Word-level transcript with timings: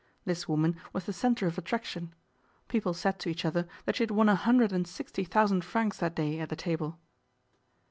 This 0.25 0.49
woman 0.49 0.77
was 0.93 1.03
the 1.05 1.13
centre 1.13 1.45
of 1.45 1.59
attraction. 1.59 2.11
People 2.67 2.95
said 2.95 3.19
to 3.19 3.29
each 3.29 3.45
other 3.45 3.67
that 3.85 3.95
she 3.97 4.01
had 4.01 4.09
won 4.09 4.29
a 4.29 4.35
hundred 4.35 4.73
and 4.73 4.87
sixty 4.87 5.23
thousand 5.23 5.63
francs 5.63 5.97
that 5.97 6.15
day 6.15 6.39
at 6.39 6.49
the 6.49 6.55
table. 6.55 6.97